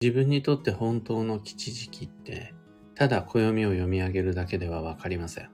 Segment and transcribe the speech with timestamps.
[0.00, 2.54] 自分にとって本当の吉時期って、
[2.94, 5.50] ただ暦を読み上げるだけではわかりません。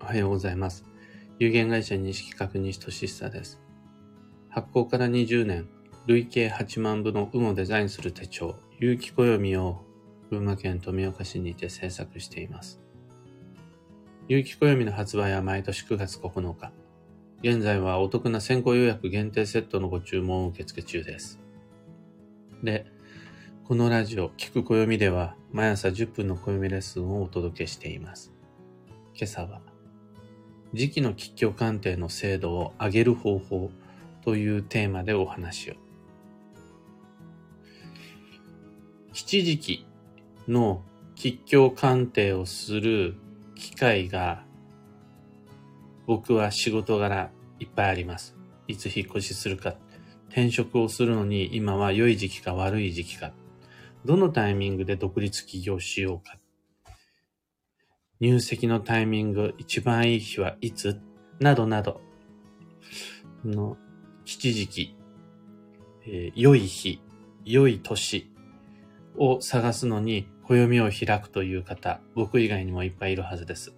[0.00, 0.84] おはようございます。
[1.40, 3.60] 有限会社西企画西俊久です。
[4.50, 5.68] 発行から20年、
[6.06, 9.84] 累計8万部の運をデザインする手帳、有機暦を
[10.30, 12.80] 群馬県富岡市にて制作しています。
[14.28, 16.70] 有機暦の発売は毎年9月9日。
[17.42, 21.40] 現在はお得な先行予約限定セットのご注文を受付中です。
[22.64, 22.86] で、
[23.68, 28.32] このラジオ、聞く暦では毎朝10分の暦レッスンをお届けしています。
[29.14, 29.60] 今朝は、
[30.72, 33.70] 時期の吉凶鑑定の精度を上げる方法
[34.24, 35.74] というテーマでお話を。
[39.12, 39.86] 吉時期
[40.48, 40.82] の
[41.14, 43.14] 吉凶鑑定をする
[43.54, 44.42] 機会が
[46.06, 48.34] 僕は仕事柄いっぱいあります。
[48.66, 49.74] いつ引っ越しするか、
[50.34, 53.32] 転職をするのに今は良い時期か悪い時期か、
[54.04, 56.38] どのタイミングで独立起業しようか、
[58.18, 61.00] 入籍のタイミング、一番いい日はいつ？
[61.38, 62.00] などなど。
[63.44, 63.76] の
[64.24, 64.96] 吉時期、
[66.04, 67.00] えー良い日、
[67.44, 68.28] 良い年。
[69.16, 73.72] を探すのに暦を開くという方、僕以外にもいっぱいいるはずです。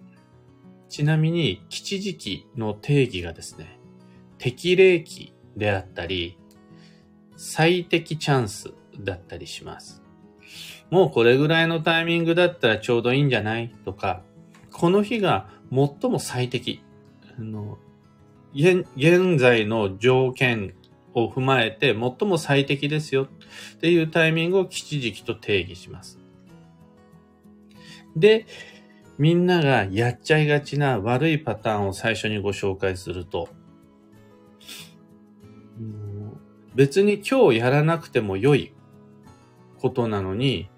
[0.89, 3.79] ちなみに、吉時期の定義がですね、
[4.39, 6.39] 適齢期であったり、
[7.37, 10.03] 最適チャンスだったりします。
[10.89, 14.21] もうこれぐらいのタイミングだったらちょうどいいんじゃないとか、
[14.71, 16.81] この日が最も最適。
[17.37, 17.77] あの
[18.53, 20.73] 現現在の条件
[21.13, 26.19] を踏まえて最も最適ですよっていうタイミングを吉時期と定義します。
[28.15, 28.45] で、
[29.17, 33.49] みんながやっちゃいがちな悪いパターンを最初にご紹介すると、
[36.77, 38.71] 別に今日やらなくても良い
[39.79, 40.69] ことなのに、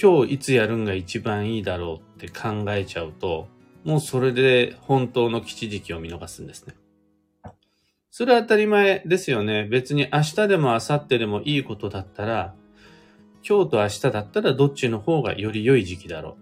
[0.00, 3.46] 今日いつやるんが一番いいだろうって考えちゃうと、
[3.84, 6.74] もうそれで本当の吉時期を見逃すんですね。
[8.10, 9.68] それは当たり前ですよね。
[9.70, 12.54] 別に明日でも明後日でもいいことだったら、
[13.46, 16.38] 今日と明日だったらどっちの方がより良い時期だろ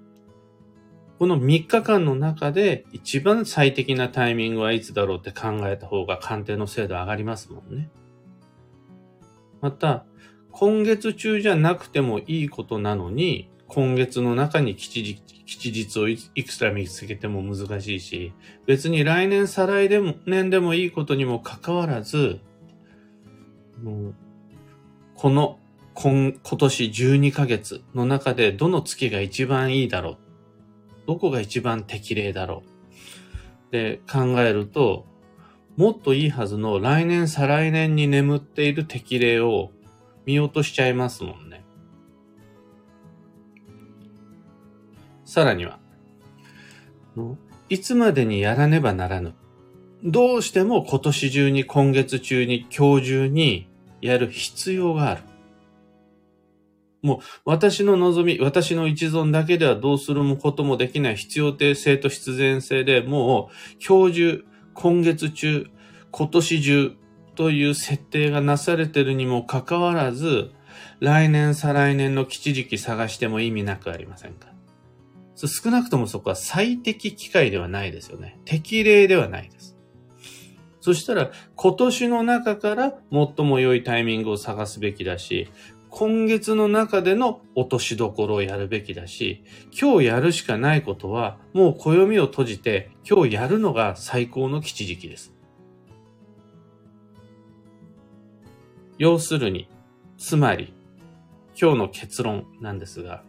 [1.17, 1.19] う。
[1.19, 7.91] この3日間の中で一番最適なタイミングはいつだろうって考えた方が鑑定の精度上がりますもんね。
[9.61, 10.05] また、
[10.51, 18.33] 今月中じゃなくてもいいことなのに、今月の中に吉日吉日をいくつか見つけても難しいし、
[18.67, 22.41] 別に来年再来でも年でもいいことにもかかわらず、
[23.83, 24.15] もう
[25.15, 25.59] この
[25.95, 30.17] 今今年12ヶ月の中でどの月が一番いいだろう。
[31.07, 32.63] どこが一番適齢だろ
[33.71, 33.73] う。
[33.73, 35.07] で考えると、
[35.79, 39.71] もっといいはずの来年再来年に眠っている適齢を
[40.27, 41.65] 見落としちゃいますもんね。
[45.25, 45.79] さらには、
[47.69, 49.35] いつまでにやらねばならぬ。
[50.03, 53.69] どうしても今年中に今月中に今日中に
[54.01, 55.23] やる必要がある。
[57.03, 64.45] もう私の望み、私の一存だけではどうすることもできない必要性と必然性でもう今日中、
[64.81, 65.67] 今月中、
[66.13, 66.93] 今年中
[67.35, 70.53] という設定がなされてるにもかかわらず、
[71.01, 74.47] 来年再来年の吉時期探しても意味なくありませんか？
[75.35, 78.39] 少なくともそこは最適機会ではないですよね。
[78.45, 79.77] 適齢ではないです。
[80.81, 85.51] そしたら今年の中から最も良いタイミングを探すべきだし、
[85.91, 89.43] 今月の中での落としどころをやるべきだし、
[89.79, 95.35] 今日やるしかないことは、もう暦を閉じて、今日やるのが最高の吉時期です。
[98.99, 99.69] 要するに、
[100.19, 100.75] つまり、
[101.61, 103.23] 今日の結論なんですが、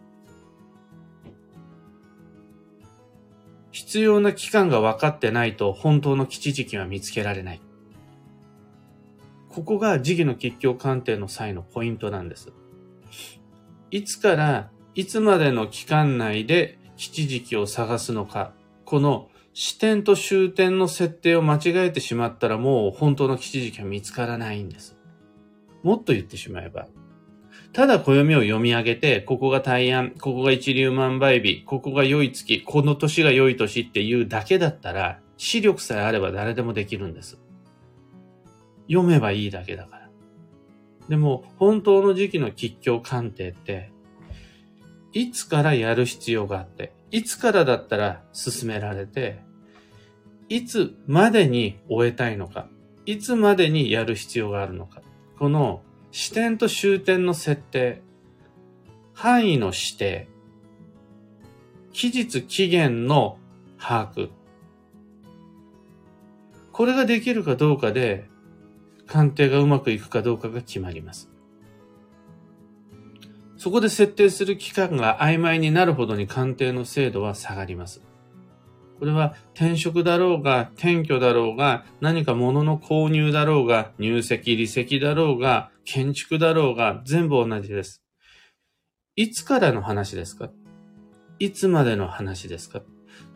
[3.70, 7.60] 必要な期間が分かってないと本当の吉時期は見つけられない。
[9.50, 12.52] ここが時期の吉凶鑑定の際のポイントなんです。
[13.90, 18.52] いつからいつまでの期間内で吉時期を探すのか、
[18.84, 24.96] この視点と終点の設定を間違えてしまったらもう本当の吉時期は見つからないんです。
[25.82, 26.86] もっと言ってしまえば、
[27.72, 37.38] ただ暦を読み上げて、ここが大安、ここが一粒万倍日、ここが良い月、この年が良い年っていうだけだったら、視力さえあれば誰でもできるんです。
[38.90, 40.10] 読めばいいだけだから。
[41.08, 43.92] でも、本当の時期の吉凶鑑定って、
[45.12, 49.40] いつからやる必要があって、いつからだったら進められて、
[50.48, 52.68] いつまでに終えたいのか、
[53.06, 55.02] いつまでにやる必要があるのか、
[55.38, 58.02] この視点と終点の設定、
[59.14, 60.28] 範囲の指定、
[61.92, 63.38] 期日期限の
[63.78, 64.30] 把握。
[66.72, 68.28] これができるかどうかで、
[69.10, 71.28] 鑑定がうまくいくかどうかが決まります。
[73.56, 78.00] そこで設定する期間が曖昧になるほどに鑑定の精度は下がります。
[78.98, 88.02] これは転職だろうが、転居だろうが、何か物の購入だろうが、入籍、離籍だろうが、建築だろうが、全部同じです。
[89.16, 90.50] いつからの話ですか？
[91.38, 92.82] いつまでの話ですか？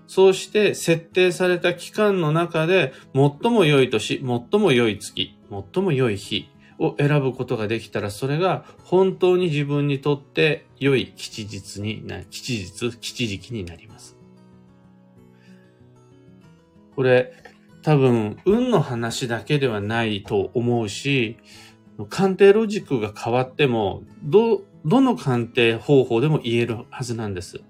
[0.07, 5.37] そうして設定された期間の中で最も良い年、最も良い月、
[5.73, 14.17] 最も良い日を選ぶことができたらそれが本当に自分にとって良い吉日にな、吉日、吉時期になります。
[16.95, 17.33] これ
[17.83, 21.37] 多分運の話だけではないと思うし、
[22.09, 27.63] 鑑定ロジックが変わっても、ど、どの鑑定方法でも言えるはずなんです。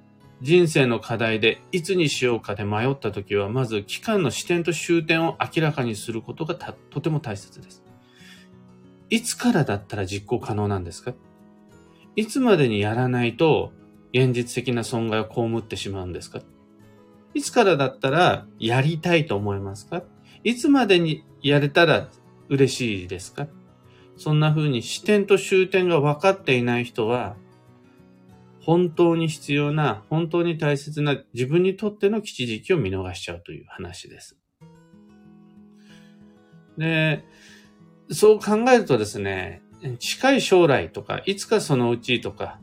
[0.44, 7.82] 人生の課題でいつにしようかで迷った時は、まず期間の視点と終点を明らかにすることがとても大切です。
[9.08, 11.14] いつからだったら実行可能なんですか？
[12.14, 13.72] いつまでにやらないと
[14.12, 16.42] 現実的な損害を被ってしまうんですか？
[17.32, 20.02] いつからだったらやりたいと思いますか？
[20.42, 22.10] いつまでにやれたら
[22.50, 23.46] 嬉しいですか？
[24.18, 27.34] そんな風に視点と終点が分かっていない人は
[28.64, 34.38] 本当に必要な、本当に大切な自分にとっての吉時期を見逃しちゃうという話です。
[36.78, 37.24] で、
[38.10, 39.62] そう考えるとですね、
[39.98, 42.58] 近い将来とか、いつかそのうちとか、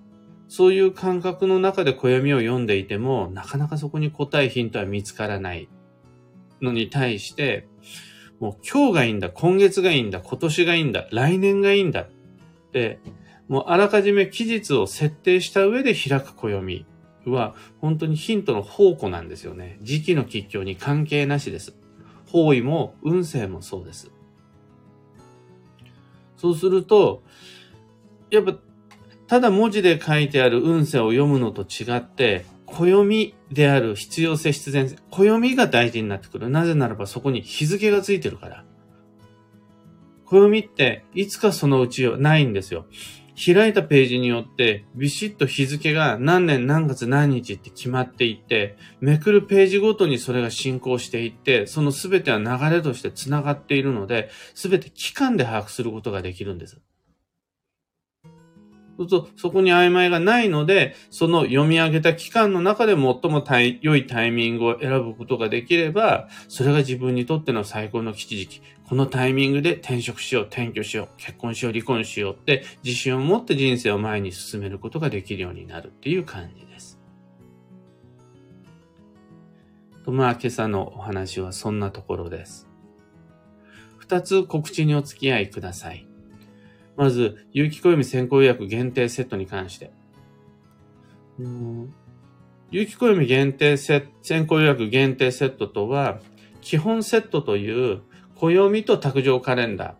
[0.47, 5.69] そういう感覚の中で暦を読んでいても、なかなかそこに答えヒントは見つからない
[6.61, 7.67] のに対して、
[8.39, 12.09] もう今日がいいんだ、今月がいいんだ、今年がいいんだ、来年がいいんだっ
[12.71, 12.99] て、
[13.47, 16.85] もうあらかじめ期日を設定した上で開く暦
[17.25, 19.77] は本当にヒントの宝庫なんですよね。
[19.81, 21.73] 時期の吉凶に関係なしです。
[22.27, 24.11] 方位も運勢もそうです。
[26.37, 27.23] そうすると、
[28.31, 28.55] やっぱ、
[29.27, 36.49] ただ文字で書いてある運勢を読むのと違って、暦である必要性必然性、暦が大事になってくる。
[36.49, 38.65] なぜならばそこに日付がついてるから。
[40.25, 42.85] 暦っていつかそのうちないんですよ。
[43.35, 56.81] 開いたページによってビシッと日付が何年何月何日って決まっていって、めくるページごとにそれが進行していって、その全ては流れとして繋がっているので、全て期間で把握することができるんです。
[58.97, 63.43] そうすると、そこに曖昧がないので、その読み上げた期間の中で最も
[63.81, 68.61] 良いタイミングを選ぶことができれば、それが自分にとっての最高の吉時期。
[68.91, 76.99] このタイミングで転職しよう、転居しよう、結婚しよう、離婚しようって自信を持って人生を前に進めることができるようになるっていう感じです。
[80.03, 82.67] と、まあ今朝のお話はそんなところです。
[83.97, 86.05] 二つ告知にお付き合いください。
[86.97, 89.93] まず、有機暦先行予約限定セットに関して。
[92.71, 96.19] 有機暦限定セ先行予約限定セットとは、
[96.59, 98.01] 基本セットという
[98.41, 99.93] 暦と卓上カレンダー。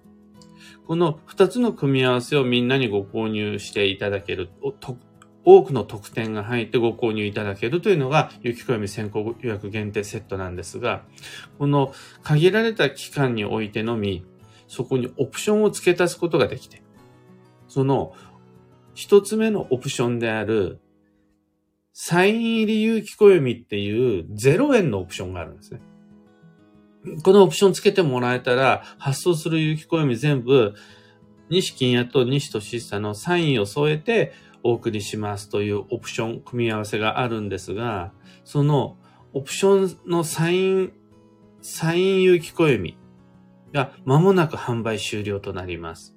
[0.88, 4.50] この二つの組み合わせをみんなにご購入していただける、
[5.44, 11.04] 多くの特典が入ってご購入いただけるというのが、有機暦先行予約限定セットなんですが、
[11.60, 11.94] この
[12.24, 14.26] 限られた期間においてのみ、
[14.68, 16.82] そこにオプションを付け足すことができて、
[17.68, 18.14] その
[18.96, 20.82] 一つ目のオプションである、
[21.94, 25.82] サイン入り有機暦っていう0円のオプションがあるんですね。
[27.24, 30.76] このオプションつけてもらえたら、発送する有機暦全部、
[31.50, 38.98] 西金屋と西俊久のサインを添えてお送りしますというオプション、組み合わせがあるんですが、その
[39.34, 40.94] オプションのサイン、
[41.62, 42.98] サイン有機暦
[43.74, 46.16] が間もなく販売終了となります。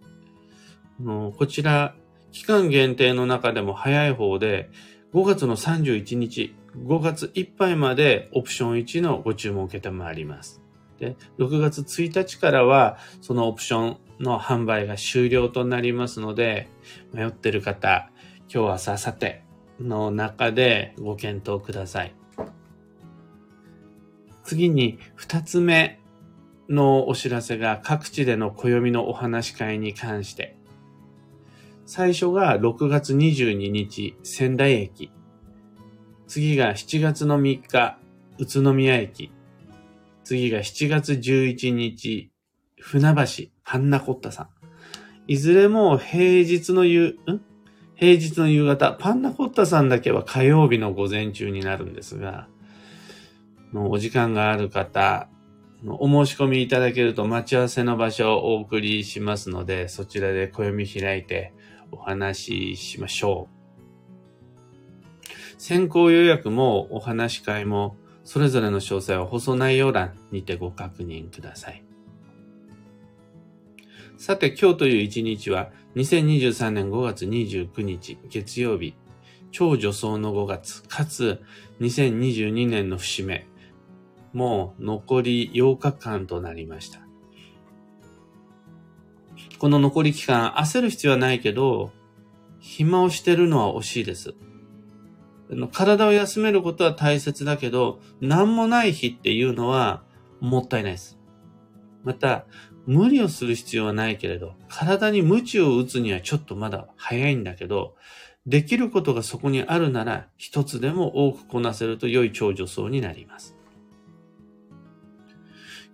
[1.03, 1.95] こちら、
[2.31, 4.71] 期間限定の中でも早い方で、
[5.12, 10.63] 5月の31日、5月いっぱいまでオプション1のご注文を受けてまいります。
[10.98, 16.68] で、6月1日からは、そのオプションの販売が終了となりますので、
[17.12, 18.10] 迷ってる方、
[18.52, 19.44] 今日、明日、明後日
[19.80, 22.14] の中でご検討ください。
[24.44, 26.00] 次に、二つ目
[26.68, 30.56] のお知らせが各地での暦のお話し会に関して。
[31.86, 35.10] 最初が6月22日、仙台駅。
[36.26, 37.98] 次が7月の3日、
[38.38, 39.30] 宇都宮駅。
[40.25, 42.31] 次が7月11日、
[42.81, 44.49] 船橋、パンナコッタさん。
[45.26, 47.40] いずれも平日の夕、ん？
[47.95, 52.49] 平日の夕方、パンナコッタさんだけは火曜日の午前中になるんですが、
[53.73, 55.28] のお時間がある方、
[55.87, 61.52] お申し込みいただけると待ち合わせの場所をお送りしますので、そちらで暦開いて
[61.93, 63.54] お話ししましょう。
[65.59, 71.85] 先行予約もお話し会もそれぞれの詳細は放送内容欄にてご確認ください。
[74.16, 78.95] さて今日という一日は2023年5月29日月曜日、
[79.50, 81.43] 超助走の5月、かつ
[81.81, 83.47] 2022年の節目、
[84.33, 87.00] もう残り8日間となりました。
[89.59, 91.93] この残り期間焦る必要はないけど、
[92.59, 94.35] 暇をしてるのは惜しいです。
[95.72, 100.02] 体を休めることは大切だけど、何もない日っていうのは
[100.40, 101.18] もったいないです。
[102.02, 102.46] また、
[102.86, 107.94] 無理をする必要はないけれど、体に鞭を打つにはちょっとまだ早いんだけど、
[108.46, 113.56] できることがそこにあるなら、一つでも多くこなせると良い長女層になります。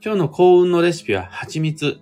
[0.05, 2.01] 今日の幸運のレシピは蜂蜜。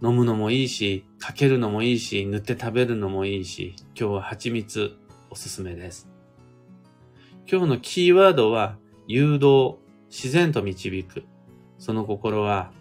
[0.00, 4.92] 飲むのもいいし、かけるのもいいし、塗って食べるのもいいし、今日は蜂蜜
[5.30, 6.17] おすすめです。
[7.50, 8.76] 今日のキーワードは、
[9.06, 9.78] 誘導、
[10.10, 11.24] 自然と導く。
[11.78, 12.72] その心は、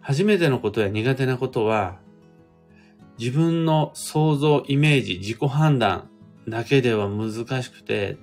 [0.00, 1.98] 初めてのことや苦手なことは、
[3.18, 6.08] 自分の想像、イメージ、自己判断
[6.48, 8.16] だけでは難しくて、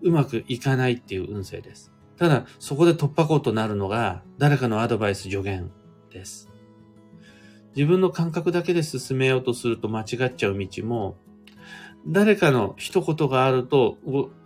[0.00, 1.92] うまくいかないっていう運勢です。
[2.16, 5.72] ただ、そこで突破口となるのが、誰かのアドバイス助言
[6.12, 6.48] です。
[7.74, 11.16] 自分の感覚だけで進めようとすると間違っちゃう道も、
[12.06, 13.98] 誰かの一言があると、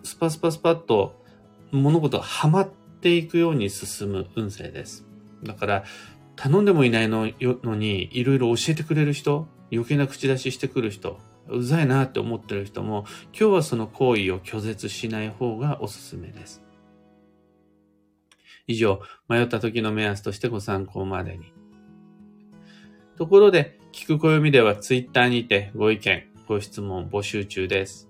[0.02, 1.22] スパスパスパッと
[1.72, 2.68] 物事がはまっ
[3.00, 5.06] ていくように進む運勢です。
[5.42, 5.84] だから、
[6.36, 13.04] 頼んでもいないのに、いろいろ教えてくれる人、余計な口出ししてくる人、うざいなって思ってる人も、
[13.38, 16.62] 今日はその行為を拒絶しない方がおすすめです。
[18.66, 21.54] 以上、迷った時の目安としてご参考までに。
[23.16, 28.08] ところで、聞く暦ではツイッターにてご意見、ご質問募集中です。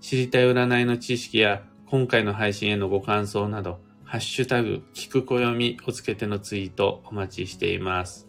[0.00, 8.28] 知りたい占いの知識や今回の配信へのご感想など、ハッシュタグ、聞く暦をつけてのツイートお待ちしています。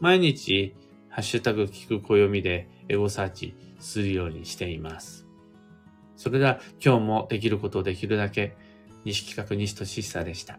[0.00, 0.74] 毎日、
[1.08, 5.26] ハッシュタグ、聞く暦でエゴサーチするようにしています。
[6.16, 8.56] それでは今日もできることをできるだけ、
[9.04, 10.58] 西企画西俊久でした。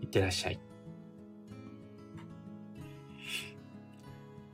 [0.00, 0.60] いってらっしゃい。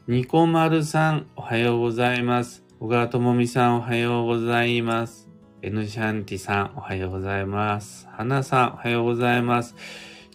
[0.09, 2.62] ニコマルさん、おはようございます。
[2.83, 5.31] 小川智美さん、おはようございます。
[5.63, 8.09] エヌシャンティさん、おはようございます。
[8.11, 9.77] 花さん、おはようございます。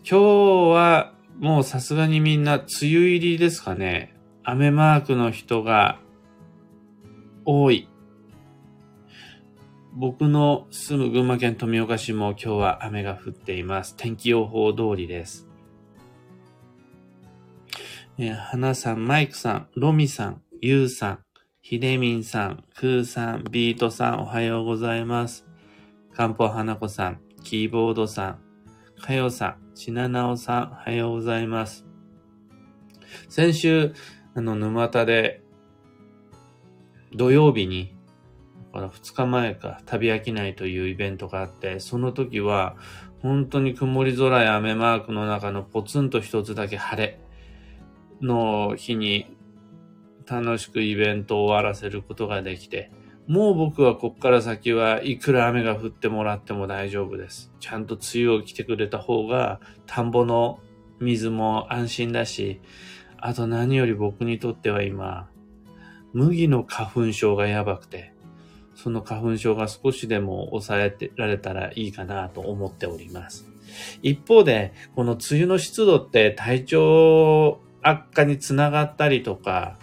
[0.09, 4.15] 今日は、もうさすがにみんな、梅雨入りですかね。
[4.45, 5.99] 雨マークの人が
[7.43, 7.89] 多い。
[9.91, 13.93] 僕の住む群馬県富岡市も今日は雨が降っています。
[13.97, 15.49] 天気予報通りです。
[18.17, 21.19] えー、花さん、マイクさん、ロミさん、ユウさん、
[21.69, 25.45] ヒデミンさん、クーさん、ビートさん、おはようございます。
[26.13, 28.37] 漢方花子さん、キーボードさ
[28.95, 31.85] ん、かよさん、ちななおさん、おはようございます。
[33.27, 33.93] 先週、
[34.33, 35.43] あの、沼田で、
[37.13, 37.97] 土曜日に、
[38.71, 42.77] だから2日前か、旅飽きないというイベントがあって、その時は、
[43.21, 47.19] 本当に曇り空や雨マークの中のポツンと一つだけ晴れ。
[48.21, 49.36] の日に
[50.29, 52.91] 楽しくイベントを終わらせることができて、
[53.27, 57.51] もう僕はこっから先はいくら雨が降ってもらっても大丈夫です。
[57.59, 60.59] ちゃんと梅雨を来てくれた方が田んぼの
[60.99, 62.61] 水も安心だし、
[63.17, 65.29] あと何より僕にとっては今、
[66.13, 68.13] 麦の花粉症がやばくて、
[68.75, 73.49] その花粉症が少しでも抑えてられたらいいかなと思っております。
[74.01, 79.77] 一方で、この梅雨の湿度って体調悪化につながったりとか、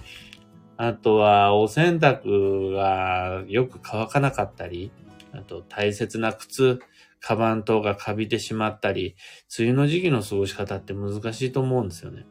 [0.77, 4.91] あとはお洗濯がよく乾かなかったり、
[5.33, 6.81] あと大切な靴、
[7.21, 9.17] カバン等がカビてしまったり、
[9.59, 12.27] 梅雨の時期の過ごし方って難しいと思うんですよね。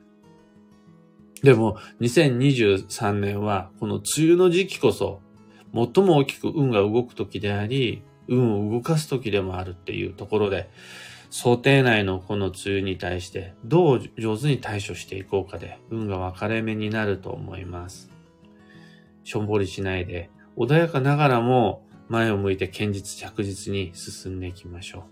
[1.41, 5.19] でも、2023年は、この梅雨の時期こそ、
[5.73, 10.69] 最も大きく運が動く時であり、運を動かす時でもあるっていうところで、
[11.35, 18.12] 想定内のこの梅雨に対してどう上手に対処していこうかで運が分かれ目になると思います。
[19.23, 25.05] しょんぼりしないで穏やかながらも前を向いて堅実着実に進んでいきましょ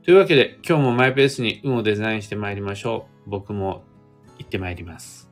[0.00, 0.04] う。
[0.04, 3.30] というわけで今日もマイペースに運をデザインして参りましょう。
[3.30, 3.84] 僕も
[4.38, 5.31] 行って参ります。